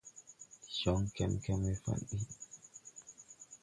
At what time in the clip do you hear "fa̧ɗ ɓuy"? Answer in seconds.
1.83-2.23